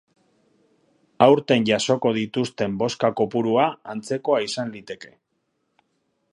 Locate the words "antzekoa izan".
3.95-4.73